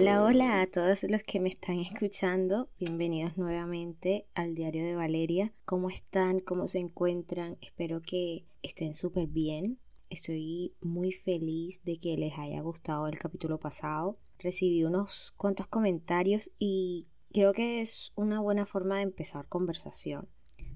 Hola, 0.00 0.24
hola 0.24 0.62
a 0.62 0.66
todos 0.66 1.02
los 1.02 1.22
que 1.24 1.40
me 1.40 1.50
están 1.50 1.78
escuchando. 1.78 2.70
Bienvenidos 2.78 3.36
nuevamente 3.36 4.24
al 4.32 4.54
diario 4.54 4.82
de 4.82 4.94
Valeria. 4.94 5.52
¿Cómo 5.66 5.90
están? 5.90 6.40
¿Cómo 6.40 6.68
se 6.68 6.78
encuentran? 6.78 7.58
Espero 7.60 8.00
que 8.00 8.46
estén 8.62 8.94
súper 8.94 9.26
bien. 9.26 9.78
Estoy 10.08 10.72
muy 10.80 11.12
feliz 11.12 11.84
de 11.84 11.98
que 11.98 12.16
les 12.16 12.32
haya 12.38 12.62
gustado 12.62 13.08
el 13.08 13.18
capítulo 13.18 13.60
pasado. 13.60 14.16
Recibí 14.38 14.84
unos 14.84 15.34
cuantos 15.36 15.66
comentarios 15.66 16.50
y 16.58 17.06
creo 17.30 17.52
que 17.52 17.82
es 17.82 18.12
una 18.14 18.40
buena 18.40 18.64
forma 18.64 18.96
de 18.96 19.02
empezar 19.02 19.48
conversación. 19.48 20.30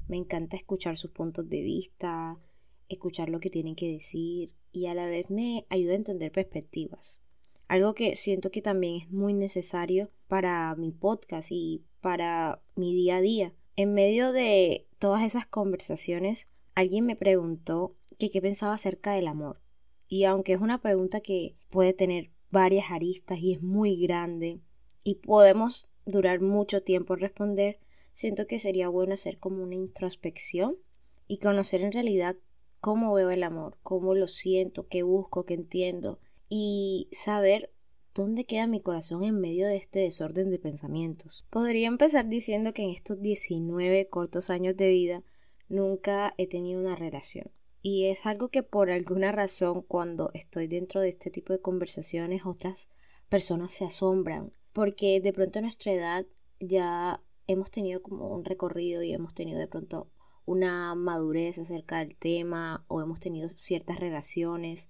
Me 0.07 0.19
encanta 0.19 0.59
escuchar 0.59 0.99
sus 0.99 1.13
puntos 1.13 1.49
de 1.49 1.63
vista, 1.63 2.37
escuchar 2.91 3.31
lo 3.31 3.41
que 3.41 3.49
tienen 3.49 3.75
que 3.75 3.91
decir 3.91 4.53
y 4.71 4.85
a 4.85 4.93
la 4.93 5.07
vez 5.07 5.31
me 5.31 5.65
ayuda 5.71 5.95
a 5.95 5.97
entender 5.97 6.31
perspectivas. 6.31 7.24
Algo 7.69 7.95
que 7.95 8.15
siento 8.15 8.51
que 8.51 8.61
también 8.61 9.03
es 9.03 9.11
muy 9.11 9.33
necesario 9.33 10.11
para 10.29 10.75
mi 10.77 10.93
podcast 10.93 11.51
y 11.51 11.83
para 12.01 12.61
mi 12.77 12.95
día 12.95 13.17
a 13.17 13.21
día. 13.21 13.53
En 13.77 13.95
medio 13.95 14.33
de 14.33 14.87
todas 14.99 15.23
esas 15.23 15.47
conversaciones, 15.47 16.49
alguien 16.75 17.07
me 17.07 17.17
preguntó 17.17 17.97
que 18.19 18.31
qué 18.31 18.43
pensaba 18.43 18.75
acerca 18.75 19.13
del 19.15 19.27
amor. 19.27 19.61
Y 20.09 20.25
aunque 20.25 20.53
es 20.53 20.61
una 20.61 20.81
pregunta 20.83 21.21
que 21.21 21.57
puede 21.71 21.95
tener 21.95 22.31
varias 22.51 22.91
aristas 22.91 23.39
y 23.39 23.55
es 23.55 23.63
muy 23.63 23.97
grande 23.97 24.61
y 25.03 25.17
podemos 25.17 25.89
durar 26.05 26.41
mucho 26.41 26.83
tiempo 26.83 27.17
responder, 27.17 27.81
siento 28.13 28.47
que 28.47 28.59
sería 28.59 28.89
bueno 28.89 29.15
hacer 29.15 29.39
como 29.39 29.63
una 29.63 29.75
introspección 29.75 30.77
y 31.27 31.39
conocer 31.39 31.81
en 31.81 31.93
realidad 31.93 32.37
cómo 32.81 33.15
veo 33.15 33.31
el 33.31 33.43
amor, 33.43 33.79
cómo 33.83 34.15
lo 34.15 34.29
siento, 34.29 34.87
qué 34.87 35.03
busco, 35.03 35.47
qué 35.47 35.55
entiendo 35.55 36.21
y 36.49 37.09
saber 37.13 37.73
dónde 38.15 38.45
queda 38.45 38.67
mi 38.67 38.81
corazón 38.81 39.25
en 39.25 39.41
medio 39.41 39.67
de 39.67 39.77
este 39.77 40.01
desorden 40.01 40.51
de 40.51 40.59
pensamientos. 40.59 41.45
Podría 41.51 41.89
empezar 41.89 42.29
diciendo 42.29 42.73
que 42.73 42.83
en 42.83 42.91
estos 42.91 43.21
19 43.21 44.09
cortos 44.09 44.51
años 44.51 44.77
de 44.77 44.89
vida 44.89 45.23
nunca 45.69 46.35
he 46.39 46.47
tenido 46.47 46.81
una 46.81 46.97
relación. 46.97 47.51
Y 47.83 48.07
es 48.07 48.25
algo 48.25 48.49
que 48.49 48.63
por 48.63 48.91
alguna 48.91 49.33
razón 49.33 49.83
cuando 49.83 50.31
estoy 50.33 50.69
dentro 50.69 51.01
de 51.01 51.11
este 51.11 51.31
tipo 51.31 51.53
de 51.53 51.61
conversaciones 51.61 52.47
otras 52.47 52.89
personas 53.29 53.73
se 53.73 53.85
asombran 53.85 54.53
porque 54.75 55.21
de 55.21 55.33
pronto 55.33 55.61
a 55.61 55.63
nuestra 55.63 55.93
edad 55.93 56.27
ya 56.61 57.23
hemos 57.47 57.71
tenido 57.71 58.03
como 58.03 58.29
un 58.29 58.45
recorrido 58.45 59.03
y 59.03 59.15
hemos 59.15 59.33
tenido 59.33 59.59
de 59.59 59.69
pronto 59.69 60.11
una 60.47 60.95
madurez 60.95 61.59
acerca 61.59 61.99
del 61.99 62.17
tema 62.17 62.85
o 62.89 63.01
hemos 63.01 63.21
tenido 63.21 63.49
ciertas 63.51 64.01
relaciones. 64.01 64.89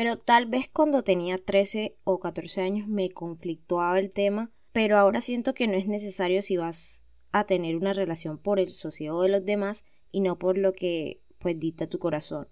Pero 0.00 0.16
tal 0.16 0.46
vez 0.46 0.66
cuando 0.72 1.04
tenía 1.04 1.36
13 1.36 1.94
o 2.04 2.20
14 2.20 2.62
años 2.62 2.88
me 2.88 3.10
conflictuaba 3.10 3.98
el 3.98 4.14
tema, 4.14 4.50
pero 4.72 4.96
ahora 4.96 5.20
siento 5.20 5.52
que 5.52 5.66
no 5.66 5.74
es 5.74 5.86
necesario 5.86 6.40
si 6.40 6.56
vas 6.56 7.04
a 7.32 7.44
tener 7.44 7.76
una 7.76 7.92
relación 7.92 8.38
por 8.38 8.58
el 8.58 8.68
sosiego 8.68 9.20
de 9.20 9.28
los 9.28 9.44
demás 9.44 9.84
y 10.10 10.20
no 10.20 10.38
por 10.38 10.56
lo 10.56 10.72
que 10.72 11.20
pues 11.38 11.60
dicta 11.60 11.86
tu 11.86 11.98
corazón. 11.98 12.48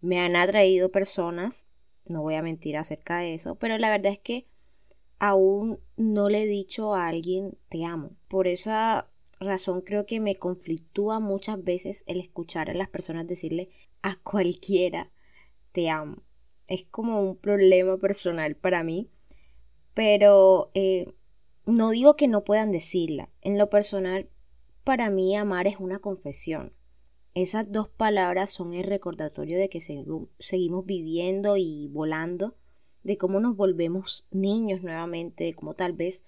Me 0.00 0.20
han 0.20 0.36
atraído 0.36 0.92
personas, 0.92 1.66
no 2.04 2.22
voy 2.22 2.36
a 2.36 2.42
mentir 2.42 2.76
acerca 2.76 3.18
de 3.18 3.34
eso, 3.34 3.56
pero 3.56 3.76
la 3.76 3.90
verdad 3.90 4.12
es 4.12 4.20
que 4.20 4.46
aún 5.18 5.80
no 5.96 6.28
le 6.28 6.42
he 6.42 6.46
dicho 6.46 6.94
a 6.94 7.08
alguien 7.08 7.58
te 7.70 7.84
amo. 7.84 8.12
Por 8.28 8.46
esa 8.46 9.10
razón 9.40 9.80
creo 9.80 10.06
que 10.06 10.20
me 10.20 10.36
conflictúa 10.36 11.18
muchas 11.18 11.60
veces 11.64 12.04
el 12.06 12.20
escuchar 12.20 12.70
a 12.70 12.74
las 12.74 12.88
personas 12.88 13.26
decirle 13.26 13.70
a 14.00 14.14
cualquiera 14.22 15.10
te 15.72 15.90
amo. 15.90 16.22
Es 16.66 16.86
como 16.86 17.20
un 17.20 17.36
problema 17.36 17.98
personal 17.98 18.56
para 18.56 18.82
mí, 18.82 19.10
pero 19.92 20.70
eh, 20.74 21.12
no 21.66 21.90
digo 21.90 22.16
que 22.16 22.28
no 22.28 22.44
puedan 22.44 22.72
decirla. 22.72 23.30
En 23.40 23.58
lo 23.58 23.70
personal, 23.70 24.28
para 24.84 25.10
mí 25.10 25.36
amar 25.36 25.66
es 25.66 25.78
una 25.78 25.98
confesión. 25.98 26.72
Esas 27.34 27.70
dos 27.72 27.88
palabras 27.88 28.50
son 28.50 28.74
el 28.74 28.84
recordatorio 28.84 29.58
de 29.58 29.68
que 29.68 29.80
seguimos 29.80 30.86
viviendo 30.86 31.56
y 31.56 31.88
volando 31.88 32.54
de 33.02 33.18
cómo 33.18 33.40
nos 33.40 33.56
volvemos 33.56 34.26
niños 34.30 34.82
nuevamente, 34.82 35.44
de 35.44 35.54
cómo 35.54 35.74
tal 35.74 35.94
vez 35.94 36.22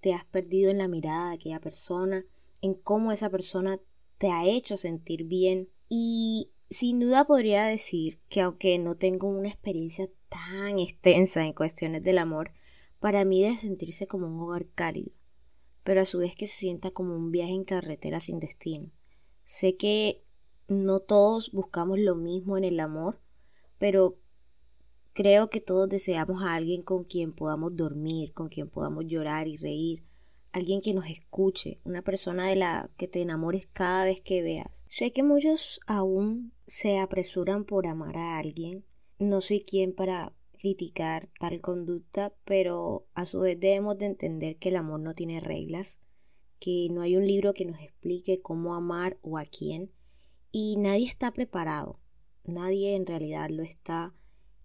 te 0.00 0.14
has 0.14 0.24
perdido 0.24 0.70
en 0.70 0.78
la 0.78 0.88
mirada 0.88 1.28
de 1.28 1.34
aquella 1.34 1.60
persona, 1.60 2.24
en 2.60 2.74
cómo 2.74 3.12
esa 3.12 3.28
persona 3.28 3.80
te 4.18 4.30
ha 4.30 4.46
hecho 4.46 4.76
sentir 4.76 5.24
bien. 5.24 5.68
Y 5.88 6.51
sin 6.72 7.00
duda 7.00 7.24
podría 7.24 7.64
decir 7.64 8.20
que 8.28 8.40
aunque 8.40 8.78
no 8.78 8.96
tengo 8.96 9.28
una 9.28 9.48
experiencia 9.48 10.08
tan 10.28 10.78
extensa 10.78 11.44
en 11.44 11.52
cuestiones 11.52 12.02
del 12.02 12.18
amor, 12.18 12.52
para 13.00 13.24
mí 13.24 13.42
debe 13.42 13.56
sentirse 13.56 14.06
como 14.06 14.26
un 14.26 14.40
hogar 14.40 14.66
cálido, 14.74 15.12
pero 15.82 16.00
a 16.00 16.06
su 16.06 16.18
vez 16.18 16.36
que 16.36 16.46
se 16.46 16.56
sienta 16.56 16.90
como 16.90 17.16
un 17.16 17.30
viaje 17.30 17.52
en 17.52 17.64
carretera 17.64 18.20
sin 18.20 18.38
destino. 18.38 18.90
Sé 19.44 19.76
que 19.76 20.24
no 20.68 21.00
todos 21.00 21.50
buscamos 21.52 21.98
lo 21.98 22.14
mismo 22.14 22.56
en 22.56 22.64
el 22.64 22.80
amor, 22.80 23.20
pero 23.78 24.18
Creo 25.14 25.50
que 25.50 25.60
todos 25.60 25.90
deseamos 25.90 26.42
a 26.42 26.54
alguien 26.54 26.80
con 26.80 27.04
quien 27.04 27.32
podamos 27.32 27.76
dormir, 27.76 28.32
con 28.32 28.48
quien 28.48 28.70
podamos 28.70 29.04
llorar 29.06 29.46
y 29.46 29.58
reír, 29.58 30.04
alguien 30.52 30.80
que 30.80 30.94
nos 30.94 31.06
escuche, 31.06 31.80
una 31.84 32.02
persona 32.02 32.48
de 32.48 32.56
la 32.56 32.90
que 32.96 33.08
te 33.08 33.20
enamores 33.20 33.66
cada 33.72 34.04
vez 34.04 34.20
que 34.20 34.42
veas. 34.42 34.84
Sé 34.86 35.12
que 35.12 35.22
muchos 35.22 35.80
aún 35.86 36.52
se 36.66 36.98
apresuran 36.98 37.64
por 37.64 37.86
amar 37.86 38.16
a 38.16 38.38
alguien. 38.38 38.84
No 39.18 39.40
soy 39.40 39.64
quien 39.64 39.94
para 39.94 40.32
criticar 40.58 41.28
tal 41.40 41.60
conducta, 41.60 42.32
pero 42.44 43.06
a 43.14 43.26
su 43.26 43.40
vez 43.40 43.58
debemos 43.58 43.98
de 43.98 44.06
entender 44.06 44.56
que 44.56 44.68
el 44.68 44.76
amor 44.76 45.00
no 45.00 45.14
tiene 45.14 45.40
reglas, 45.40 45.98
que 46.60 46.88
no 46.90 47.02
hay 47.02 47.16
un 47.16 47.26
libro 47.26 47.54
que 47.54 47.64
nos 47.64 47.80
explique 47.80 48.40
cómo 48.40 48.74
amar 48.74 49.18
o 49.22 49.38
a 49.38 49.44
quién, 49.44 49.90
y 50.52 50.76
nadie 50.76 51.06
está 51.06 51.32
preparado, 51.32 51.98
nadie 52.44 52.94
en 52.94 53.06
realidad 53.06 53.50
lo 53.50 53.62
está 53.62 54.14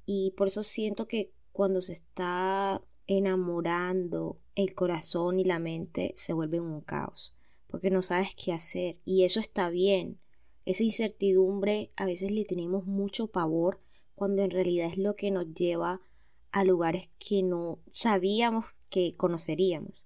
y 0.06 0.32
por 0.38 0.48
eso 0.48 0.64
siento 0.64 1.08
que 1.08 1.34
cuando 1.52 1.82
se 1.82 1.94
está 1.94 2.82
enamorando 3.08 4.40
el 4.58 4.74
corazón 4.76 5.40
y 5.40 5.44
la 5.44 5.60
mente 5.60 6.14
se 6.18 6.34
vuelven 6.34 6.64
un 6.64 6.82
caos, 6.82 7.34
porque 7.68 7.90
no 7.90 8.02
sabes 8.02 8.36
qué 8.36 8.52
hacer 8.52 8.98
y 9.06 9.24
eso 9.24 9.40
está 9.40 9.70
bien. 9.70 10.20
Esa 10.66 10.84
incertidumbre 10.84 11.92
a 11.96 12.06
veces 12.06 12.32
le 12.32 12.44
tenemos 12.44 12.86
mucho 12.86 13.28
pavor 13.28 13.80
cuando 14.16 14.42
en 14.42 14.52
realidad 14.52 14.90
es 14.92 14.98
lo 14.98 15.16
que 15.16 15.32
nos 15.32 15.54
lleva 15.54 16.02
a 16.52 16.64
lugares 16.64 17.10
que 17.20 17.44
no 17.44 17.80
sabíamos 17.92 18.66
que 18.90 19.16
conoceríamos. 19.16 20.04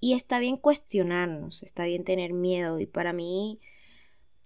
Y 0.00 0.12
está 0.12 0.38
bien 0.38 0.56
cuestionarnos, 0.56 1.62
está 1.62 1.84
bien 1.84 2.04
tener 2.04 2.34
miedo 2.34 2.80
y 2.80 2.86
para 2.86 3.12
mí 3.12 3.60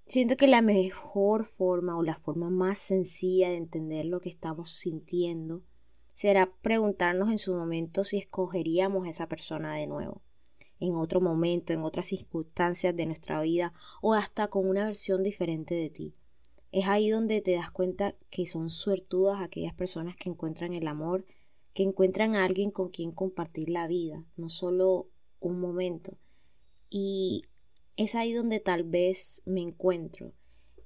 Siento 0.08 0.38
que 0.38 0.46
la 0.46 0.62
mejor 0.62 1.44
forma 1.44 1.98
o 1.98 2.02
la 2.02 2.14
forma 2.14 2.48
más 2.48 2.78
sencilla 2.78 3.50
de 3.50 3.58
entender 3.58 4.06
lo 4.06 4.20
que 4.22 4.30
estamos 4.30 4.70
sintiendo 4.70 5.62
será 6.18 6.52
preguntarnos 6.62 7.30
en 7.30 7.38
su 7.38 7.54
momento 7.54 8.02
si 8.02 8.18
escogeríamos 8.18 9.06
a 9.06 9.10
esa 9.10 9.28
persona 9.28 9.76
de 9.76 9.86
nuevo, 9.86 10.20
en 10.80 10.96
otro 10.96 11.20
momento, 11.20 11.72
en 11.72 11.84
otras 11.84 12.08
circunstancias 12.08 12.96
de 12.96 13.06
nuestra 13.06 13.40
vida 13.40 13.72
o 14.02 14.14
hasta 14.14 14.48
con 14.48 14.68
una 14.68 14.84
versión 14.84 15.22
diferente 15.22 15.76
de 15.76 15.90
ti. 15.90 16.14
Es 16.72 16.88
ahí 16.88 17.08
donde 17.08 17.40
te 17.40 17.52
das 17.52 17.70
cuenta 17.70 18.16
que 18.30 18.46
son 18.46 18.68
suertudas 18.68 19.40
aquellas 19.40 19.74
personas 19.74 20.16
que 20.16 20.28
encuentran 20.28 20.72
el 20.72 20.88
amor, 20.88 21.24
que 21.72 21.84
encuentran 21.84 22.34
a 22.34 22.44
alguien 22.44 22.72
con 22.72 22.88
quien 22.88 23.12
compartir 23.12 23.70
la 23.70 23.86
vida, 23.86 24.24
no 24.36 24.50
solo 24.50 25.08
un 25.38 25.60
momento. 25.60 26.18
Y 26.90 27.44
es 27.94 28.16
ahí 28.16 28.32
donde 28.32 28.58
tal 28.58 28.82
vez 28.82 29.40
me 29.44 29.60
encuentro, 29.60 30.32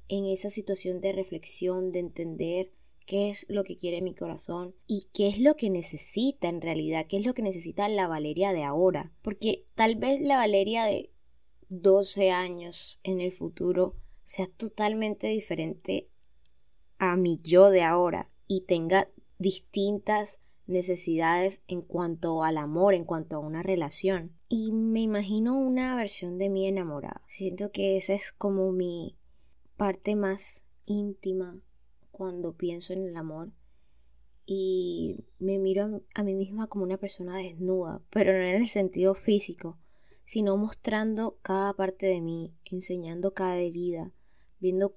en 0.08 0.26
esa 0.26 0.50
situación 0.50 1.00
de 1.00 1.12
reflexión, 1.12 1.90
de 1.90 2.00
entender 2.00 2.70
qué 3.12 3.28
es 3.28 3.44
lo 3.50 3.62
que 3.62 3.76
quiere 3.76 4.00
mi 4.00 4.14
corazón 4.14 4.74
y 4.86 5.08
qué 5.12 5.28
es 5.28 5.38
lo 5.38 5.54
que 5.54 5.68
necesita 5.68 6.48
en 6.48 6.62
realidad, 6.62 7.04
qué 7.06 7.18
es 7.18 7.26
lo 7.26 7.34
que 7.34 7.42
necesita 7.42 7.86
la 7.90 8.08
Valeria 8.08 8.54
de 8.54 8.64
ahora. 8.64 9.12
Porque 9.20 9.66
tal 9.74 9.96
vez 9.96 10.22
la 10.22 10.38
Valeria 10.38 10.86
de 10.86 11.12
12 11.68 12.30
años 12.30 13.00
en 13.04 13.20
el 13.20 13.30
futuro 13.30 13.96
sea 14.24 14.46
totalmente 14.46 15.26
diferente 15.26 16.08
a 16.96 17.16
mi 17.16 17.38
yo 17.42 17.68
de 17.68 17.82
ahora 17.82 18.30
y 18.48 18.62
tenga 18.62 19.10
distintas 19.36 20.40
necesidades 20.66 21.62
en 21.68 21.82
cuanto 21.82 22.42
al 22.42 22.56
amor, 22.56 22.94
en 22.94 23.04
cuanto 23.04 23.36
a 23.36 23.40
una 23.40 23.62
relación. 23.62 24.32
Y 24.48 24.72
me 24.72 25.02
imagino 25.02 25.58
una 25.58 25.94
versión 25.96 26.38
de 26.38 26.48
mí 26.48 26.66
enamorada. 26.66 27.20
Siento 27.26 27.72
que 27.72 27.98
esa 27.98 28.14
es 28.14 28.32
como 28.32 28.72
mi 28.72 29.18
parte 29.76 30.16
más 30.16 30.62
íntima 30.86 31.60
cuando 32.12 32.52
pienso 32.52 32.92
en 32.92 33.08
el 33.08 33.16
amor. 33.16 33.50
Y 34.46 35.24
me 35.38 35.58
miro 35.58 36.02
a 36.14 36.22
mí 36.22 36.34
misma 36.34 36.68
como 36.68 36.84
una 36.84 36.98
persona 36.98 37.38
desnuda, 37.38 38.02
pero 38.10 38.32
no 38.32 38.38
en 38.38 38.62
el 38.62 38.68
sentido 38.68 39.14
físico, 39.14 39.78
sino 40.24 40.56
mostrando 40.56 41.38
cada 41.42 41.72
parte 41.74 42.06
de 42.06 42.20
mí, 42.20 42.54
enseñando 42.64 43.34
cada 43.34 43.56
herida, 43.56 44.12
viendo 44.60 44.96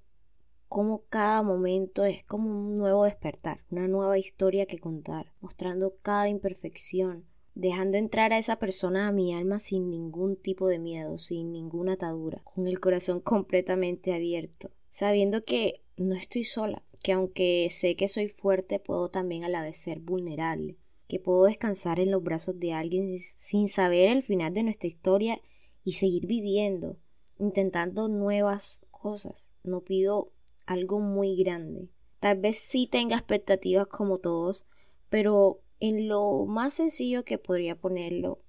cómo 0.67 1.03
cada 1.09 1.41
momento 1.43 2.05
es 2.05 2.23
como 2.25 2.49
un 2.49 2.75
nuevo 2.75 3.05
despertar, 3.05 3.61
una 3.69 3.87
nueva 3.87 4.17
historia 4.17 4.65
que 4.65 4.79
contar, 4.79 5.31
mostrando 5.39 5.95
cada 6.01 6.27
imperfección, 6.27 7.25
dejando 7.53 7.97
entrar 7.97 8.33
a 8.33 8.37
esa 8.37 8.57
persona 8.57 9.07
a 9.07 9.11
mi 9.11 9.33
alma 9.33 9.59
sin 9.59 9.89
ningún 9.89 10.35
tipo 10.35 10.67
de 10.67 10.79
miedo, 10.79 11.17
sin 11.17 11.51
ninguna 11.51 11.93
atadura, 11.93 12.41
con 12.43 12.67
el 12.67 12.79
corazón 12.79 13.19
completamente 13.21 14.13
abierto, 14.13 14.71
sabiendo 14.89 15.43
que 15.43 15.81
no 15.97 16.15
estoy 16.15 16.43
sola, 16.43 16.83
que 17.05 17.11
aunque 17.11 17.67
sé 17.69 17.95
que 17.95 18.07
soy 18.07 18.29
fuerte, 18.29 18.79
puedo 18.79 19.09
también 19.09 19.43
a 19.43 19.47
la 19.47 19.61
vez 19.61 19.77
ser 19.77 19.99
vulnerable, 19.99 20.75
que 21.07 21.19
puedo 21.19 21.43
descansar 21.43 21.99
en 21.99 22.09
los 22.09 22.23
brazos 22.23 22.59
de 22.59 22.73
alguien 22.73 23.19
sin 23.19 23.67
saber 23.67 24.09
el 24.09 24.23
final 24.23 24.55
de 24.55 24.63
nuestra 24.63 24.87
historia 24.87 25.39
y 25.83 25.93
seguir 25.93 26.25
viviendo, 26.25 26.97
intentando 27.37 28.07
nuevas 28.07 28.81
cosas. 28.89 29.45
No 29.61 29.81
pido 29.81 30.31
algo 30.65 30.99
muy 30.99 31.35
grande. 31.35 31.89
Tal 32.19 32.39
vez 32.39 32.57
sí 32.57 32.87
tenga 32.87 33.17
expectativas 33.17 33.85
como 33.85 34.17
todos, 34.17 34.65
pero 35.07 35.61
en 35.79 36.07
lo 36.07 36.47
más 36.47 36.73
sencillo 36.73 37.23
que 37.23 37.37
podría 37.37 37.75
ponerlo, 37.75 38.41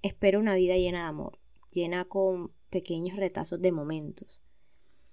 espero 0.00 0.38
una 0.38 0.54
vida 0.54 0.76
llena 0.76 1.00
de 1.00 1.08
amor, 1.08 1.40
llena 1.72 2.04
con 2.04 2.52
pequeños 2.70 3.16
retazos 3.16 3.60
de 3.60 3.72
momentos. 3.72 4.40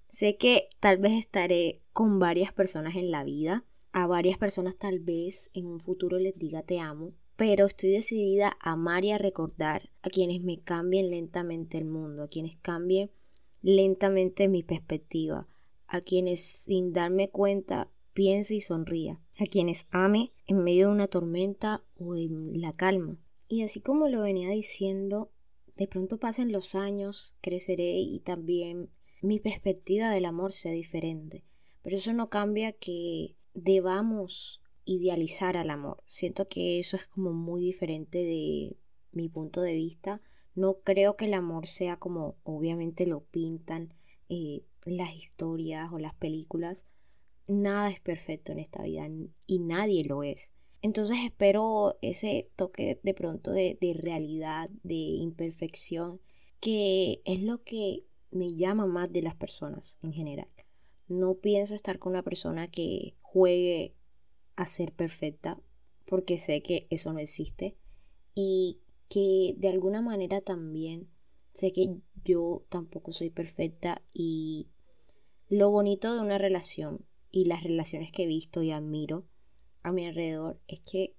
Sé 0.10 0.38
que 0.38 0.70
tal 0.80 1.00
vez 1.00 1.14
estaré 1.14 1.81
con 1.94 2.20
varias 2.20 2.54
personas 2.54 2.96
en 2.96 3.12
la 3.12 3.24
vida, 3.24 3.66
a 3.92 4.08
varias 4.08 4.38
personas 4.38 4.78
tal 4.78 5.00
vez 5.00 5.52
en 5.54 5.66
un 5.66 5.80
futuro 5.80 6.18
les 6.18 6.38
diga 6.38 6.64
te 6.64 6.80
amo, 6.80 7.14
pero 7.36 7.66
estoy 7.66 7.92
decidida 7.92 8.58
a 8.62 8.74
amar 8.74 9.04
y 9.04 9.12
a 9.12 9.18
recordar 9.18 9.90
a 10.02 10.10
quienes 10.10 10.42
me 10.42 10.62
cambien 10.62 11.10
lentamente 11.10 11.78
el 11.78 11.86
mundo, 11.86 12.24
a 12.24 12.28
quienes 12.28 12.58
cambien 12.58 13.12
lentamente 13.62 14.48
mi 14.48 14.64
perspectiva, 14.64 15.48
a 15.88 16.02
quienes 16.02 16.42
sin 16.42 16.94
darme 16.94 17.30
cuenta 17.30 17.90
piense 18.14 18.56
y 18.56 18.62
sonría, 18.62 19.20
a 19.40 19.46
quienes 19.46 19.88
ame 19.92 20.32
en 20.46 20.64
medio 20.64 20.88
de 20.88 20.94
una 20.94 21.08
tormenta 21.08 21.84
o 21.98 22.16
en 22.16 22.62
la 22.62 22.74
calma. 22.74 23.18
Y 23.48 23.64
así 23.64 23.82
como 23.82 24.08
lo 24.08 24.22
venía 24.22 24.50
diciendo, 24.50 25.32
de 25.76 25.88
pronto 25.88 26.18
pasen 26.18 26.52
los 26.52 26.76
años, 26.76 27.36
creceré 27.42 27.98
y 28.00 28.20
también 28.20 28.90
mi 29.22 29.40
perspectiva 29.40 30.10
del 30.10 30.26
amor 30.26 30.54
sea 30.54 30.72
diferente. 30.72 31.44
Pero 31.82 31.96
eso 31.98 32.14
no 32.14 32.30
cambia 32.30 32.72
que 32.74 33.36
debamos 33.54 34.62
idealizar 34.86 35.58
al 35.58 35.70
amor. 35.70 36.04
Siento 36.08 36.48
que 36.48 36.80
eso 36.80 36.98
es 36.98 37.06
como 37.06 37.34
muy 37.34 37.62
diferente 37.62 38.20
de 38.20 38.78
mi 39.12 39.30
punto 39.30 39.62
de 39.62 39.74
vista. 39.74 40.22
No 40.56 40.80
creo 40.84 41.16
que 41.16 41.26
el 41.26 41.34
amor 41.34 41.68
sea 41.68 41.98
como 41.98 42.36
obviamente 42.44 43.06
lo 43.06 43.22
pintan 43.22 43.94
eh, 44.30 44.64
las 44.86 45.16
historias 45.16 45.92
o 45.92 46.00
las 46.00 46.14
películas. 46.16 46.86
Nada 47.48 47.90
es 47.90 48.00
perfecto 48.00 48.52
en 48.52 48.60
esta 48.60 48.84
vida 48.84 49.08
y 49.46 49.60
nadie 49.60 50.04
lo 50.06 50.24
es. 50.24 50.52
Entonces 50.82 51.18
espero 51.24 51.98
ese 52.02 52.50
toque 52.56 53.00
de 53.04 53.14
pronto 53.14 53.52
de, 53.52 53.78
de 53.80 53.94
realidad, 53.94 54.70
de 54.84 54.96
imperfección, 54.96 56.20
que 56.60 57.22
es 57.26 57.42
lo 57.42 57.64
que 57.64 58.06
me 58.32 58.56
llama 58.56 58.88
más 58.88 59.12
de 59.12 59.22
las 59.22 59.36
personas 59.36 59.98
en 60.02 60.14
general. 60.14 60.48
No 61.12 61.34
pienso 61.36 61.76
estar 61.76 62.00
con 62.00 62.14
una 62.14 62.24
persona 62.24 62.70
que 62.70 63.18
juegue 63.22 63.94
a 64.56 64.66
ser 64.66 64.94
perfecta, 64.94 65.60
porque 66.06 66.38
sé 66.38 66.64
que 66.64 66.88
eso 66.90 67.12
no 67.12 67.20
existe 67.20 67.76
y 68.34 68.80
que 69.10 69.56
de 69.58 69.68
alguna 69.68 70.02
manera 70.02 70.40
también 70.40 71.10
sé 71.54 71.74
que 71.74 71.98
yo 72.24 72.64
tampoco 72.70 73.12
soy 73.12 73.30
perfecta 73.30 74.02
y 74.14 74.70
lo 75.50 75.70
bonito 75.70 76.14
de 76.14 76.22
una 76.22 76.38
relación 76.38 77.06
y 77.30 77.44
las 77.44 77.62
relaciones 77.62 78.14
que 78.14 78.24
he 78.24 78.28
visto 78.28 78.64
y 78.64 78.72
admiro 78.72 79.26
a 79.84 79.92
mi 79.92 80.06
alrededor 80.06 80.62
es 80.70 80.80
que 80.80 81.18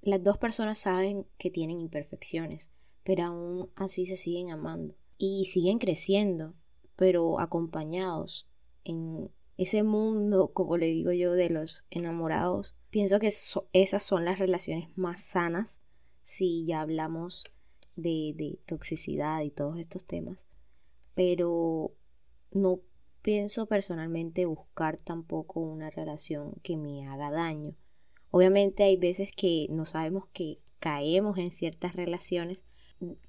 las 0.00 0.24
dos 0.24 0.38
personas 0.38 0.78
saben 0.78 1.26
que 1.36 1.50
tienen 1.50 1.82
imperfecciones, 1.82 2.70
pero 3.04 3.24
aún 3.24 3.70
así 3.74 4.06
se 4.06 4.16
siguen 4.16 4.50
amando 4.50 4.94
y 5.18 5.44
siguen 5.44 5.78
creciendo, 5.78 6.54
pero 6.96 7.40
acompañados 7.40 8.48
en 8.84 9.30
ese 9.56 9.82
mundo, 9.82 10.52
como 10.52 10.76
le 10.76 10.86
digo 10.86 11.12
yo, 11.12 11.32
de 11.32 11.50
los 11.50 11.84
enamorados. 11.90 12.76
Pienso 12.90 13.18
que 13.18 13.32
esas 13.72 14.02
son 14.02 14.24
las 14.24 14.38
relaciones 14.38 14.96
más 14.96 15.20
sanas 15.22 15.80
si 16.22 16.64
ya 16.64 16.80
hablamos 16.80 17.44
de, 17.96 18.34
de 18.36 18.58
toxicidad 18.66 19.42
y 19.42 19.50
todos 19.50 19.78
estos 19.78 20.04
temas. 20.04 20.46
Pero 21.14 21.92
no 22.52 22.80
pienso 23.22 23.66
personalmente 23.66 24.46
buscar 24.46 24.98
tampoco 24.98 25.60
una 25.60 25.90
relación 25.90 26.54
que 26.62 26.76
me 26.76 27.06
haga 27.06 27.30
daño. 27.30 27.74
Obviamente 28.30 28.84
hay 28.84 28.96
veces 28.96 29.32
que 29.36 29.66
no 29.70 29.86
sabemos 29.86 30.26
que 30.32 30.60
caemos 30.78 31.38
en 31.38 31.50
ciertas 31.50 31.96
relaciones 31.96 32.62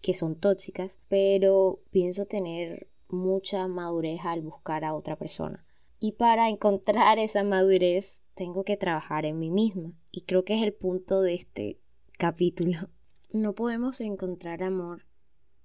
que 0.01 0.13
son 0.13 0.35
tóxicas, 0.35 0.99
pero 1.07 1.79
pienso 1.91 2.25
tener 2.25 2.88
mucha 3.09 3.67
madurez 3.67 4.21
al 4.23 4.41
buscar 4.41 4.85
a 4.85 4.93
otra 4.93 5.15
persona. 5.15 5.65
Y 5.99 6.13
para 6.13 6.49
encontrar 6.49 7.19
esa 7.19 7.43
madurez 7.43 8.23
tengo 8.35 8.63
que 8.63 8.77
trabajar 8.77 9.25
en 9.25 9.39
mí 9.39 9.49
misma. 9.49 9.93
Y 10.11 10.21
creo 10.21 10.45
que 10.45 10.55
es 10.55 10.63
el 10.63 10.73
punto 10.73 11.21
de 11.21 11.35
este 11.35 11.79
capítulo. 12.17 12.89
No 13.31 13.53
podemos 13.53 14.01
encontrar 14.01 14.63
amor 14.63 15.05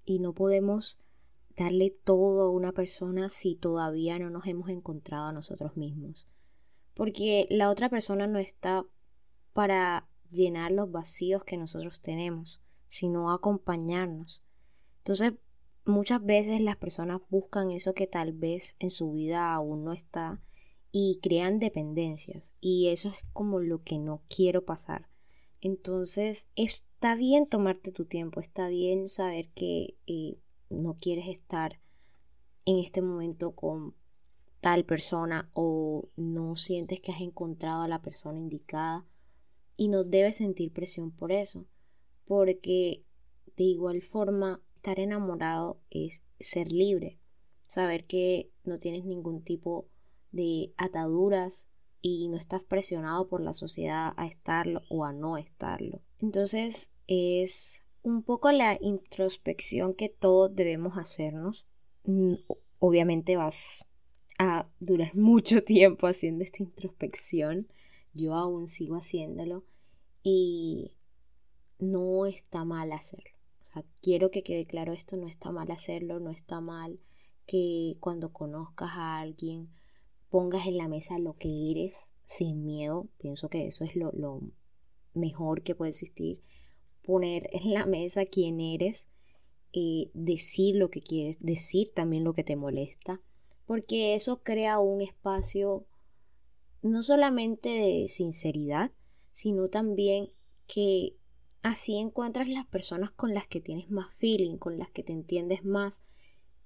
y 0.05 0.19
no 0.19 0.35
podemos 0.35 0.99
darle 1.57 1.89
todo 1.89 2.43
a 2.43 2.51
una 2.51 2.73
persona 2.73 3.31
si 3.31 3.55
todavía 3.55 4.19
no 4.19 4.29
nos 4.29 4.47
hemos 4.47 4.69
encontrado 4.69 5.29
a 5.29 5.33
nosotros 5.33 5.75
mismos. 5.75 6.29
Porque 6.93 7.47
la 7.49 7.71
otra 7.71 7.89
persona 7.89 8.27
no 8.27 8.39
está 8.39 8.85
para 9.55 10.07
llenar 10.31 10.73
los 10.73 10.93
vacíos 10.93 11.43
que 11.45 11.57
nosotros 11.57 12.03
tenemos 12.03 12.61
sino 12.95 13.33
acompañarnos. 13.33 14.45
Entonces, 14.99 15.33
muchas 15.85 16.25
veces 16.25 16.61
las 16.61 16.77
personas 16.77 17.21
buscan 17.29 17.71
eso 17.71 17.95
que 17.95 18.07
tal 18.07 18.33
vez 18.33 18.77
en 18.79 18.91
su 18.91 19.13
vida 19.13 19.53
aún 19.53 19.85
no 19.85 19.93
está 19.93 20.41
y 20.93 21.19
crean 21.23 21.59
dependencias 21.59 22.55
y 22.61 22.89
eso 22.89 23.09
es 23.09 23.17
como 23.33 23.61
lo 23.61 23.83
que 23.83 23.99
no 23.99 24.23
quiero 24.29 24.65
pasar. 24.65 25.09
Entonces, 25.61 26.47
está 26.57 27.15
bien 27.15 27.47
tomarte 27.47 27.91
tu 27.91 28.05
tiempo, 28.05 28.41
está 28.41 28.69
bien 28.69 29.09
saber 29.09 29.49
que 29.51 29.97
eh, 30.07 30.39
no 30.69 30.97
quieres 31.01 31.29
estar 31.29 31.81
en 32.67 32.79
este 32.79 33.03
momento 33.03 33.53
con 33.53 33.95
tal 34.61 34.85
persona 34.85 35.51
o 35.53 36.09
no 36.17 36.57
sientes 36.57 37.01
que 37.01 37.13
has 37.13 37.21
encontrado 37.21 37.83
a 37.83 37.89
la 37.89 38.01
persona 38.01 38.39
indicada 38.39 39.07
y 39.77 39.89
no 39.89 40.05
debes 40.05 40.37
sentir 40.37 40.73
presión 40.73 41.11
por 41.11 41.33
eso 41.33 41.67
porque 42.25 43.05
de 43.57 43.65
igual 43.65 44.03
forma 44.03 44.63
estar 44.85 45.01
enamorado 45.01 45.81
es 45.89 46.23
ser 46.39 46.71
libre, 46.71 47.19
saber 47.65 48.05
que 48.05 48.51
no 48.65 48.79
tienes 48.79 49.07
ningún 49.07 49.43
tipo 49.43 49.89
de 50.31 50.75
ataduras 50.77 51.69
y 52.03 52.29
no 52.29 52.37
estás 52.37 52.63
presionado 52.63 53.27
por 53.27 53.41
la 53.41 53.55
sociedad 53.55 54.13
a 54.19 54.27
estarlo 54.27 54.83
o 54.91 55.07
a 55.07 55.15
no 55.15 55.39
estarlo. 55.39 56.03
Entonces 56.21 56.91
es 57.07 57.81
un 58.03 58.23
poco 58.23 58.53
la 58.53 58.77
introspección 58.79 59.95
que 59.95 60.11
todos 60.11 60.55
debemos 60.55 60.99
hacernos. 60.99 61.65
Mm, 62.05 62.35
obviamente 62.79 63.37
vas 63.37 63.87
a 64.39 64.69
durar 64.81 65.15
mucho 65.17 65.65
tiempo 65.65 66.09
haciendo 66.09 66.45
esta 66.45 66.63
introspección. 66.63 67.69
Yo 68.13 68.35
aún 68.35 68.69
sigo 68.69 68.97
haciéndolo 68.97 69.65
y 70.23 70.93
no 71.79 72.27
está 72.27 72.67
mal 72.67 72.93
hacerlo. 72.93 73.34
Quiero 74.01 74.31
que 74.31 74.43
quede 74.43 74.67
claro 74.67 74.93
esto, 74.93 75.17
no 75.17 75.29
está 75.29 75.51
mal 75.51 75.71
hacerlo, 75.71 76.21
no 76.21 76.31
está 76.31 76.61
mal 76.61 76.99
que 77.47 77.97
cuando 78.01 78.33
conozcas 78.33 78.91
a 78.93 79.19
alguien 79.19 79.69
pongas 80.31 80.67
en 80.67 80.79
la 80.79 80.89
mesa 80.89 81.19
lo 81.19 81.37
que 81.37 81.71
eres 81.71 82.11
sin 82.25 82.65
miedo. 82.65 83.09
Pienso 83.19 83.49
que 83.49 83.67
eso 83.67 83.85
es 83.85 83.97
lo, 83.97 84.13
lo 84.13 84.41
mejor 85.13 85.63
que 85.63 85.75
puede 85.75 85.91
existir. 85.91 86.41
Poner 87.03 87.49
en 87.53 87.75
la 87.75 87.87
mesa 87.87 88.25
quién 88.25 88.61
eres, 88.61 89.09
eh, 89.73 90.11
decir 90.15 90.77
lo 90.77 90.91
que 90.91 91.01
quieres, 91.01 91.39
decir 91.41 91.93
también 91.95 92.25
lo 92.25 92.33
que 92.33 92.45
te 92.45 92.57
molesta, 92.57 93.21
porque 93.67 94.15
eso 94.15 94.43
crea 94.43 94.79
un 94.79 95.03
espacio 95.03 95.85
no 96.83 97.03
solamente 97.03 97.71
de 97.71 98.09
sinceridad, 98.09 98.93
sino 99.33 99.69
también 99.69 100.31
que 100.67 101.17
Así 101.65 101.97
encuentras 101.97 102.47
las 102.47 102.67
personas 102.67 103.11
con 103.13 103.33
las 103.33 103.47
que 103.47 103.59
tienes 103.59 103.91
más 103.91 104.13
feeling, 104.17 104.59
con 104.59 104.77
las 104.77 104.91
que 104.91 105.03
te 105.03 105.15
entiendes 105.15 105.65
más. 105.65 106.03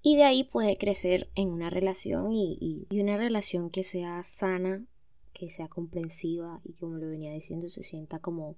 Y 0.02 0.16
de 0.16 0.24
ahí 0.24 0.42
puede 0.42 0.76
crecer 0.76 1.30
en 1.36 1.50
una 1.50 1.70
relación 1.70 2.32
y, 2.32 2.88
una 2.90 3.16
relación 3.16 3.70
que 3.70 3.84
sea 3.84 4.24
sana, 4.24 4.84
que 5.32 5.50
sea 5.50 5.68
comprensiva 5.68 6.60
y 6.64 6.72
como 6.72 6.96
lo 6.96 7.08
venía 7.08 7.32
diciendo, 7.32 7.68
se 7.68 7.84
sienta 7.84 8.18
como 8.18 8.56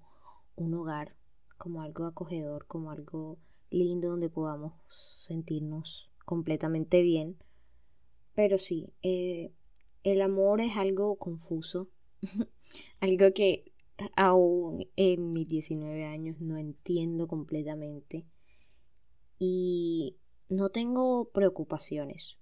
un 0.56 0.73
hogar, 0.73 1.14
como 1.59 1.82
algo 1.82 2.06
acogedor, 2.06 2.64
como 2.66 2.90
algo 2.90 3.37
lindo 3.68 4.09
donde 4.09 4.30
podamos 4.30 4.73
sentirnos 4.88 6.09
completamente 6.25 7.02
bien. 7.02 7.37
Pero 8.35 8.56
sí, 8.56 8.94
eh, 9.02 9.52
el 10.04 10.23
amor 10.23 10.62
es 10.62 10.78
algo 10.78 11.16
confuso, 11.16 11.90
algo 13.00 13.35
que 13.35 13.70
aún 14.16 14.87
en 14.97 15.30
mis 15.30 15.49
19 15.49 16.04
años 16.04 16.40
no 16.40 16.57
entiendo 16.57 17.28
completamente 17.28 18.26
y 19.38 20.16
no 20.49 20.71
tengo 20.71 21.30
preocupaciones. 21.33 22.38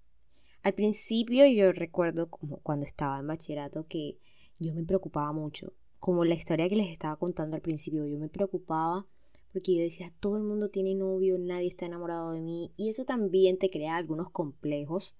Al 0.62 0.74
principio 0.74 1.46
yo 1.46 1.72
recuerdo 1.72 2.28
como 2.28 2.58
cuando 2.58 2.84
estaba 2.84 3.18
en 3.18 3.26
bachillerato 3.26 3.86
que 3.86 4.18
yo 4.58 4.74
me 4.74 4.84
preocupaba 4.84 5.32
mucho, 5.32 5.72
como 6.00 6.24
la 6.24 6.34
historia 6.34 6.68
que 6.68 6.76
les 6.76 6.90
estaba 6.90 7.16
contando 7.16 7.56
al 7.56 7.62
principio, 7.62 8.06
yo 8.06 8.18
me 8.18 8.28
preocupaba 8.28 9.06
porque 9.52 9.74
yo 9.74 9.82
decía, 9.82 10.12
todo 10.20 10.36
el 10.36 10.42
mundo 10.42 10.68
tiene 10.68 10.94
novio, 10.94 11.38
nadie 11.38 11.68
está 11.68 11.86
enamorado 11.86 12.32
de 12.32 12.40
mí 12.40 12.72
y 12.76 12.88
eso 12.88 13.04
también 13.04 13.58
te 13.58 13.70
crea 13.70 13.96
algunos 13.96 14.30
complejos 14.30 15.16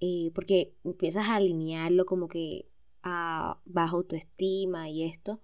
eh, 0.00 0.32
porque 0.34 0.74
empiezas 0.84 1.28
a 1.28 1.36
alinearlo 1.36 2.04
como 2.04 2.28
que 2.28 2.66
a 3.02 3.60
baja 3.64 3.92
autoestima 3.92 4.88
y 4.90 5.04
esto, 5.04 5.40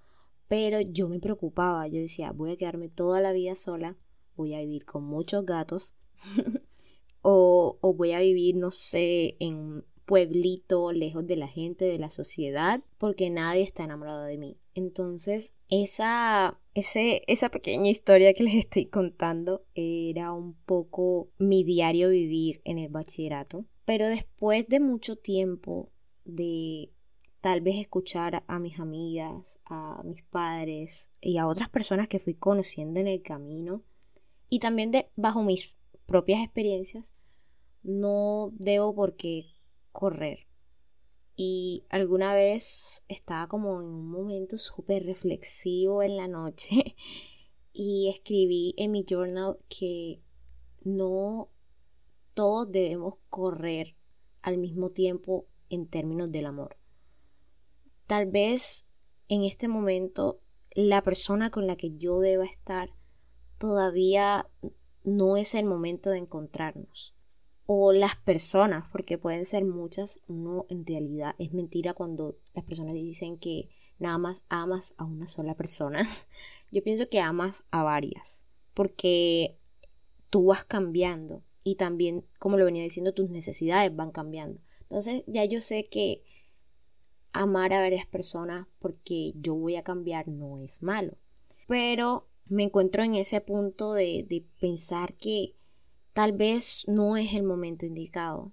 pero 0.51 0.81
yo 0.81 1.09
me 1.09 1.21
preocupaba, 1.21 1.87
yo 1.87 2.01
decía, 2.01 2.33
voy 2.33 2.51
a 2.51 2.57
quedarme 2.57 2.89
toda 2.89 3.21
la 3.21 3.31
vida 3.31 3.55
sola, 3.55 3.97
voy 4.35 4.55
a 4.55 4.59
vivir 4.59 4.85
con 4.85 5.05
muchos 5.05 5.47
gatos 5.47 5.95
o, 7.23 7.79
o 7.81 7.95
voy 7.95 8.11
a 8.11 8.19
vivir, 8.19 8.57
no 8.57 8.73
sé, 8.73 9.37
en 9.39 9.55
un 9.55 9.85
pueblito 10.07 10.91
lejos 10.91 11.25
de 11.25 11.37
la 11.37 11.47
gente, 11.47 11.85
de 11.85 12.01
la 12.01 12.11
sociedad, 12.11 12.83
porque 12.99 13.31
nadie 13.31 13.63
está 13.63 13.85
enamorado 13.85 14.25
de 14.25 14.39
mí. 14.39 14.59
Entonces, 14.75 15.55
esa, 15.69 16.59
esa 16.75 17.49
pequeña 17.51 17.89
historia 17.89 18.35
que 18.35 18.43
les 18.43 18.57
estoy 18.57 18.87
contando 18.87 19.63
era 19.77 20.33
un 20.33 20.55
poco 20.55 21.31
mi 21.39 21.63
diario 21.63 22.09
vivir 22.09 22.61
en 22.65 22.79
el 22.79 22.89
bachillerato. 22.89 23.67
Pero 23.85 24.09
después 24.09 24.67
de 24.67 24.81
mucho 24.81 25.15
tiempo 25.15 25.93
de 26.25 26.91
tal 27.41 27.61
vez 27.61 27.77
escuchar 27.77 28.45
a 28.47 28.59
mis 28.59 28.79
amigas, 28.79 29.59
a 29.65 30.03
mis 30.05 30.23
padres 30.25 31.11
y 31.21 31.39
a 31.39 31.47
otras 31.47 31.69
personas 31.71 32.09
que 32.09 32.21
fui 32.21 32.35
conociendo 32.35 33.01
en 33.01 33.07
el 33.07 33.23
camino 33.23 33.83
y 34.49 34.59
también 34.59 34.91
de 34.91 35.09
bajo 35.17 35.43
mis 35.43 35.75
propias 36.07 36.43
experiencias, 36.43 37.13
no 37.83 38.51
debo 38.55 38.95
por 38.95 39.17
qué 39.17 39.47
correr. 39.93 40.47
Y 41.37 41.85
alguna 41.89 42.35
vez 42.35 43.03
estaba 43.09 43.49
como 43.49 43.81
en 43.81 43.89
un 43.89 44.11
momento 44.11 44.59
súper 44.59 45.07
reflexivo 45.07 46.03
en 46.03 46.17
la 46.17 46.29
noche 46.29 46.97
y 47.73 48.11
escribí 48.11 48.75
en 48.77 48.91
mi 48.91 49.07
journal 49.09 49.57
que 49.69 50.21
no 50.83 51.49
todos 52.35 52.71
debemos 52.71 53.15
correr 53.31 53.97
al 54.43 54.59
mismo 54.59 54.91
tiempo 54.91 55.47
en 55.71 55.87
términos 55.87 56.31
del 56.33 56.47
amor. 56.47 56.80
Tal 58.11 58.27
vez 58.27 58.87
en 59.29 59.45
este 59.45 59.69
momento 59.69 60.41
la 60.73 61.01
persona 61.01 61.53
con 61.53 61.69
la 61.69 61.77
que 61.77 61.97
yo 61.97 62.19
deba 62.19 62.45
estar 62.45 62.91
todavía 63.57 64.51
no 65.05 65.37
es 65.37 65.55
el 65.55 65.65
momento 65.65 66.11
de 66.11 66.19
encontrarnos. 66.19 67.15
O 67.67 67.93
las 67.93 68.17
personas, 68.17 68.89
porque 68.91 69.17
pueden 69.17 69.47
ser 69.47 69.65
muchas, 69.65 70.19
uno 70.27 70.67
en 70.69 70.85
realidad 70.85 71.37
es 71.39 71.53
mentira 71.53 71.95
cuando 71.95 72.37
las 72.53 72.65
personas 72.65 72.95
dicen 72.95 73.39
que 73.39 73.69
nada 74.01 74.19
más 74.19 74.43
amas 74.49 74.93
a 74.97 75.05
una 75.05 75.29
sola 75.29 75.55
persona. 75.55 76.03
Yo 76.73 76.83
pienso 76.83 77.09
que 77.09 77.21
amas 77.21 77.63
a 77.71 77.85
varias, 77.85 78.45
porque 78.75 79.57
tú 80.31 80.47
vas 80.47 80.65
cambiando 80.65 81.45
y 81.63 81.77
también, 81.77 82.25
como 82.41 82.59
lo 82.59 82.65
venía 82.65 82.83
diciendo, 82.83 83.15
tus 83.15 83.31
necesidades 83.31 83.95
van 83.95 84.11
cambiando. 84.11 84.61
Entonces 84.81 85.23
ya 85.29 85.45
yo 85.45 85.61
sé 85.61 85.87
que 85.87 86.25
amar 87.33 87.73
a 87.73 87.81
varias 87.81 88.07
personas 88.07 88.67
porque 88.79 89.33
yo 89.37 89.55
voy 89.55 89.77
a 89.77 89.85
cambiar 89.85 90.29
no 90.29 90.59
es 90.59 90.83
malo. 90.83 91.17
Pero 91.67 92.29
me 92.47 92.65
encuentro 92.65 93.03
en 93.03 93.15
ese 93.15 93.41
punto 93.41 93.93
de, 93.93 94.27
de 94.29 94.45
pensar 94.61 95.15
que 95.15 95.55
tal 96.13 96.33
vez 96.33 96.85
no 96.89 97.17
es 97.17 97.35
el 97.35 97.45
momento 97.45 97.87
indicado, 97.87 98.53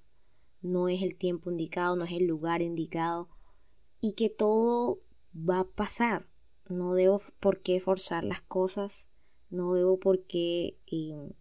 no 0.62 0.90
es 0.90 1.02
el 1.02 1.16
tiempo 1.16 1.52
indicado, 1.52 1.96
no 1.96 2.06
es 2.06 2.12
el 2.12 2.28
lugar 2.28 2.62
indicado 2.62 3.30
y 4.02 4.14
que 4.14 4.30
todo 4.30 5.02
va 5.34 5.60
a 5.60 5.68
pasar. 5.68 6.28
No 6.70 6.94
debo 6.94 7.22
por 7.40 7.62
qué 7.62 7.80
forzar 7.80 8.24
las 8.24 8.42
cosas, 8.42 9.08
no 9.50 9.74
debo 9.74 10.00
por 10.00 10.24
qué 10.26 10.78
eh, 10.88 11.34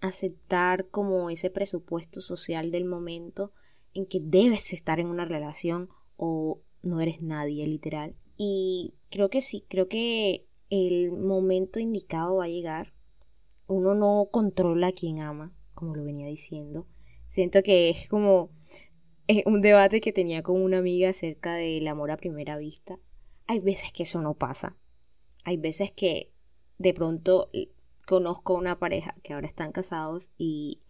aceptar 0.00 0.88
como 0.88 1.30
ese 1.30 1.50
presupuesto 1.50 2.20
social 2.20 2.70
del 2.70 2.84
momento 2.84 3.52
en 3.94 4.06
que 4.06 4.20
debes 4.22 4.72
estar 4.72 5.00
en 5.00 5.08
una 5.08 5.24
relación 5.24 5.88
o 6.16 6.60
no 6.82 7.00
eres 7.00 7.20
nadie, 7.22 7.66
literal. 7.66 8.14
Y 8.36 8.94
creo 9.10 9.30
que 9.30 9.40
sí, 9.40 9.64
creo 9.68 9.88
que 9.88 10.46
el 10.70 11.10
momento 11.12 11.80
indicado 11.80 12.36
va 12.36 12.44
a 12.44 12.48
llegar. 12.48 12.94
Uno 13.66 13.94
no 13.94 14.28
controla 14.30 14.88
a 14.88 14.92
quien 14.92 15.20
ama, 15.20 15.52
como 15.74 15.94
lo 15.94 16.04
venía 16.04 16.26
diciendo. 16.26 16.86
Siento 17.26 17.62
que 17.62 17.90
es 17.90 18.08
como 18.08 18.50
un 19.46 19.60
debate 19.60 20.00
que 20.00 20.12
tenía 20.12 20.42
con 20.42 20.62
una 20.62 20.78
amiga 20.78 21.10
acerca 21.10 21.54
del 21.54 21.86
amor 21.86 22.10
a 22.10 22.16
primera 22.16 22.56
vista. 22.56 22.98
Hay 23.46 23.60
veces 23.60 23.92
que 23.92 24.04
eso 24.04 24.22
no 24.22 24.34
pasa. 24.34 24.76
Hay 25.44 25.56
veces 25.56 25.92
que 25.92 26.32
de 26.78 26.94
pronto 26.94 27.50
conozco 28.06 28.54
una 28.54 28.78
pareja 28.78 29.14
que 29.22 29.34
ahora 29.34 29.46
están 29.46 29.72
casados 29.72 30.30
y 30.38 30.80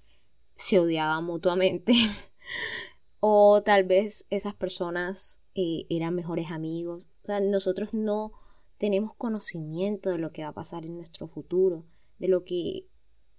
se 0.57 0.79
odiaban 0.79 1.25
mutuamente. 1.25 1.93
o 3.21 3.63
tal 3.63 3.85
vez 3.85 4.27
esas 4.31 4.55
personas 4.55 5.41
eh, 5.61 5.87
eran 5.91 6.15
mejores 6.15 6.53
amigos. 6.53 7.09
O 7.25 7.27
sea, 7.27 7.41
nosotros 7.41 7.93
no 7.93 8.31
tenemos 8.77 9.13
conocimiento 9.17 10.11
de 10.11 10.19
lo 10.19 10.31
que 10.31 10.43
va 10.43 10.51
a 10.51 10.55
pasar 10.55 10.87
en 10.87 10.95
nuestro 10.97 11.27
futuro, 11.27 11.85
de 12.21 12.29
lo 12.29 12.45
que 12.45 12.87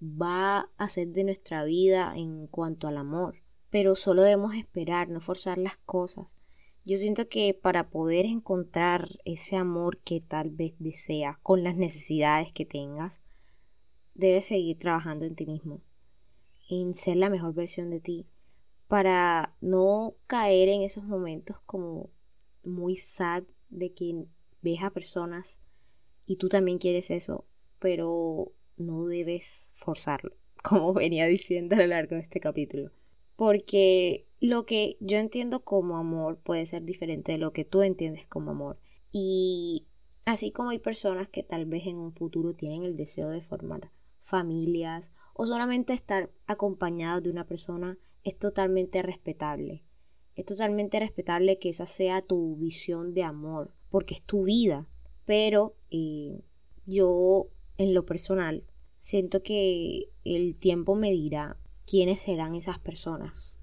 va 0.02 0.70
a 0.76 0.90
ser 0.90 1.08
de 1.14 1.24
nuestra 1.24 1.64
vida 1.64 2.12
en 2.18 2.48
cuanto 2.48 2.90
al 2.90 2.98
amor. 2.98 3.38
Pero 3.70 3.96
solo 3.96 4.24
debemos 4.24 4.54
esperar, 4.54 5.08
no 5.08 5.22
forzar 5.22 5.58
las 5.58 5.78
cosas. 5.78 6.28
Yo 6.84 6.98
siento 6.98 7.30
que 7.30 7.54
para 7.54 7.90
poder 7.90 8.26
encontrar 8.26 9.08
ese 9.24 9.56
amor 9.56 10.00
que 10.00 10.20
tal 10.20 10.50
vez 10.50 10.74
deseas 10.78 11.38
con 11.38 11.64
las 11.64 11.78
necesidades 11.78 12.52
que 12.52 12.66
tengas, 12.66 13.24
debes 14.14 14.44
seguir 14.44 14.78
trabajando 14.78 15.24
en 15.24 15.36
ti 15.36 15.46
mismo, 15.46 15.82
en 16.70 16.96
ser 16.96 17.16
la 17.16 17.30
mejor 17.30 17.54
versión 17.54 17.90
de 17.92 18.02
ti, 18.02 18.28
para 18.90 19.56
no 19.62 20.16
caer 20.26 20.68
en 20.68 20.82
esos 20.82 21.04
momentos 21.04 21.58
como 21.68 22.10
muy 22.64 22.96
sad 22.96 23.44
de 23.70 23.94
que 23.94 24.26
ves 24.64 24.82
a 24.82 24.90
personas 24.90 25.62
y 26.26 26.38
tú 26.38 26.50
también 26.50 26.80
quieres 26.80 27.12
eso, 27.12 27.46
pero 27.78 28.52
no 28.78 29.06
debes 29.06 29.70
forzarlo, 29.74 30.36
como 30.64 30.92
venía 30.94 31.28
diciendo 31.28 31.76
a 31.76 31.80
lo 31.80 31.88
largo 31.88 32.16
de 32.16 32.24
este 32.24 32.40
capítulo. 32.40 32.92
Porque 33.36 34.26
lo 34.42 34.66
que 34.66 34.98
yo 35.00 35.18
entiendo 35.18 35.64
como 35.64 35.98
amor 35.98 36.40
puede 36.40 36.66
ser 36.66 36.84
diferente 36.84 37.34
de 37.34 37.38
lo 37.38 37.54
que 37.54 37.66
tú 37.66 37.84
entiendes 37.84 38.26
como 38.26 38.52
amor. 38.52 38.80
Y 39.12 39.86
así 40.26 40.52
como 40.52 40.72
hay 40.72 40.80
personas 40.80 41.30
que 41.30 41.44
tal 41.44 41.68
vez 41.68 41.86
en 41.86 41.98
un 41.98 42.12
futuro 42.12 42.56
tienen 42.56 42.84
el 42.84 42.98
deseo 42.98 43.30
de 43.30 43.42
formar 43.42 43.92
familias 44.24 45.12
o 45.42 45.46
solamente 45.46 45.94
estar 45.94 46.30
acompañados 46.48 47.24
de 47.24 47.30
una 47.30 47.46
persona 47.46 47.98
es 48.26 48.38
totalmente 48.38 49.02
respetable. 49.02 49.86
Es 50.36 50.44
totalmente 50.44 51.00
respetable 51.00 51.60
que 51.60 51.70
esa 51.70 51.86
sea 51.86 52.22
tu 52.22 52.58
visión 52.58 53.14
de 53.14 53.24
amor, 53.24 53.74
porque 53.90 54.16
es 54.16 54.22
tu 54.22 54.44
vida. 54.44 54.86
Pero 55.24 55.78
eh, 55.92 56.42
yo, 56.86 57.48
en 57.78 57.94
lo 57.94 58.06
personal, 58.06 58.66
siento 58.98 59.42
que 59.42 60.10
el 60.26 60.58
tiempo 60.58 60.96
me 60.96 61.10
dirá 61.10 61.56
quiénes 61.88 62.20
serán 62.20 62.54
esas 62.54 62.78
personas, 62.78 63.58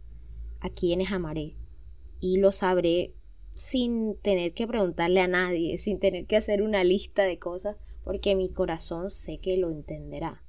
a 0.60 0.70
quienes 0.70 1.12
amaré. 1.12 1.56
Y 2.20 2.38
lo 2.38 2.52
sabré 2.52 3.12
sin 3.54 4.16
tener 4.22 4.54
que 4.54 4.66
preguntarle 4.66 5.20
a 5.20 5.28
nadie, 5.28 5.76
sin 5.76 6.00
tener 6.00 6.24
que 6.24 6.36
hacer 6.36 6.62
una 6.62 6.84
lista 6.84 7.24
de 7.24 7.38
cosas, 7.38 7.76
porque 8.02 8.34
mi 8.34 8.48
corazón 8.48 9.10
sé 9.10 9.36
que 9.40 9.58
lo 9.58 9.70
entenderá. 9.70 10.42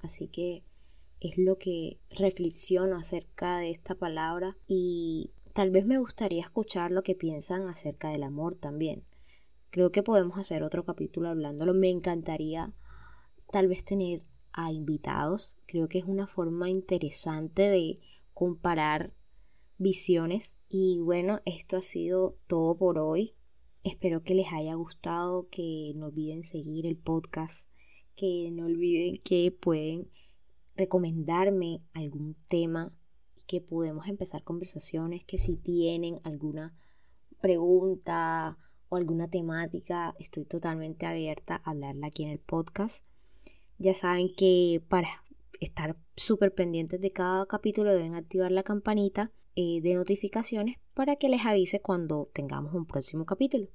Así 0.00 0.28
que 0.28 0.67
es 1.20 1.36
lo 1.36 1.58
que 1.58 1.98
reflexiono 2.10 2.96
acerca 2.96 3.58
de 3.58 3.70
esta 3.70 3.94
palabra 3.94 4.56
y 4.66 5.32
tal 5.52 5.70
vez 5.70 5.86
me 5.86 5.98
gustaría 5.98 6.42
escuchar 6.42 6.90
lo 6.90 7.02
que 7.02 7.14
piensan 7.14 7.68
acerca 7.68 8.10
del 8.10 8.22
amor 8.22 8.56
también. 8.56 9.04
Creo 9.70 9.90
que 9.90 10.02
podemos 10.02 10.38
hacer 10.38 10.62
otro 10.62 10.84
capítulo 10.84 11.28
hablándolo. 11.28 11.74
Me 11.74 11.90
encantaría 11.90 12.72
tal 13.50 13.68
vez 13.68 13.84
tener 13.84 14.22
a 14.52 14.72
invitados. 14.72 15.58
Creo 15.66 15.88
que 15.88 15.98
es 15.98 16.04
una 16.04 16.26
forma 16.26 16.70
interesante 16.70 17.62
de 17.62 18.00
comparar 18.32 19.12
visiones. 19.76 20.56
Y 20.68 20.98
bueno, 21.00 21.40
esto 21.44 21.76
ha 21.76 21.82
sido 21.82 22.38
todo 22.46 22.76
por 22.76 22.98
hoy. 22.98 23.34
Espero 23.82 24.22
que 24.22 24.34
les 24.34 24.52
haya 24.52 24.74
gustado, 24.74 25.48
que 25.50 25.92
no 25.96 26.06
olviden 26.06 26.44
seguir 26.44 26.86
el 26.86 26.96
podcast 26.96 27.68
que 28.18 28.50
no 28.50 28.66
olviden 28.66 29.18
que 29.22 29.52
pueden 29.52 30.10
recomendarme 30.78 31.82
algún 31.92 32.36
tema 32.48 32.92
que 33.46 33.60
podemos 33.60 34.06
empezar 34.06 34.44
conversaciones, 34.44 35.24
que 35.24 35.36
si 35.36 35.56
tienen 35.56 36.20
alguna 36.22 36.74
pregunta 37.40 38.56
o 38.88 38.96
alguna 38.96 39.28
temática, 39.28 40.14
estoy 40.18 40.44
totalmente 40.44 41.04
abierta 41.04 41.60
a 41.64 41.70
hablarla 41.70 42.06
aquí 42.06 42.24
en 42.24 42.30
el 42.30 42.38
podcast. 42.38 43.04
Ya 43.78 43.94
saben 43.94 44.28
que 44.34 44.82
para 44.88 45.08
estar 45.60 45.96
súper 46.16 46.54
pendientes 46.54 47.00
de 47.00 47.12
cada 47.12 47.46
capítulo 47.46 47.92
deben 47.92 48.14
activar 48.14 48.52
la 48.52 48.62
campanita 48.62 49.32
eh, 49.56 49.80
de 49.82 49.94
notificaciones 49.94 50.76
para 50.94 51.16
que 51.16 51.28
les 51.28 51.44
avise 51.44 51.80
cuando 51.80 52.30
tengamos 52.32 52.72
un 52.74 52.86
próximo 52.86 53.26
capítulo. 53.26 53.68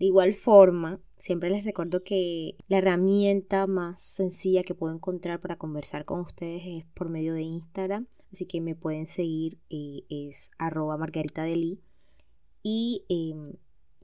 De 0.00 0.06
igual 0.06 0.32
forma, 0.32 0.98
siempre 1.18 1.50
les 1.50 1.62
recuerdo 1.62 2.02
que 2.02 2.56
la 2.68 2.78
herramienta 2.78 3.66
más 3.66 4.00
sencilla 4.00 4.62
que 4.62 4.74
puedo 4.74 4.94
encontrar 4.94 5.42
para 5.42 5.58
conversar 5.58 6.06
con 6.06 6.20
ustedes 6.20 6.62
es 6.64 6.86
por 6.94 7.10
medio 7.10 7.34
de 7.34 7.42
Instagram. 7.42 8.06
Así 8.32 8.46
que 8.46 8.62
me 8.62 8.74
pueden 8.74 9.04
seguir, 9.04 9.58
eh, 9.68 10.04
es 10.08 10.52
arroba 10.56 10.96
margarita 10.96 11.44
Y 12.62 13.04
em, 13.10 13.52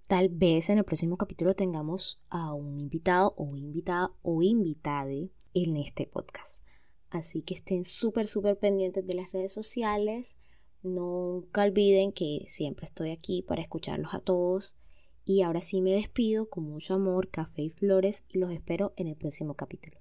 tal 0.07 0.29
vez 0.29 0.69
en 0.69 0.76
el 0.76 0.85
próximo 0.85 1.17
capítulo 1.17 1.55
tengamos 1.55 2.21
a 2.29 2.53
un 2.53 2.79
invitado 2.79 3.33
o 3.38 3.57
invitada 3.57 4.12
o 4.21 4.43
invitade 4.43 5.31
en 5.55 5.79
este 5.79 6.07
podcast. 6.07 6.59
Así 7.09 7.41
que 7.41 7.55
estén 7.55 7.87
súper, 7.87 8.29
súper 8.29 8.59
pendientes 8.59 9.07
de 9.07 9.15
las 9.15 9.33
redes 9.33 9.55
sociales. 9.55 10.37
Nunca 10.83 11.62
olviden 11.62 12.12
que 12.12 12.45
siempre 12.49 12.85
estoy 12.85 13.12
aquí 13.12 13.41
para 13.41 13.62
escucharlos 13.62 14.12
a 14.12 14.21
todos 14.21 14.76
y 15.26 15.42
ahora 15.42 15.61
sí 15.61 15.83
me 15.83 15.92
despido 15.92 16.49
con 16.49 16.64
mucho 16.64 16.95
amor, 16.95 17.28
café 17.28 17.62
y 17.62 17.71
flores 17.71 18.25
y 18.33 18.38
los 18.38 18.52
espero 18.52 18.95
en 18.97 19.09
el 19.09 19.16
próximo 19.16 19.54
capítulo. 19.54 19.99